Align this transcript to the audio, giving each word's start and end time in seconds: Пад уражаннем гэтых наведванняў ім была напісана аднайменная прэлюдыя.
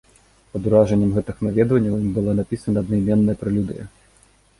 Пад 0.53 0.67
уражаннем 0.69 1.11
гэтых 1.17 1.43
наведванняў 1.47 1.97
ім 1.97 2.07
была 2.15 2.35
напісана 2.39 2.77
аднайменная 2.83 3.37
прэлюдыя. 3.43 3.85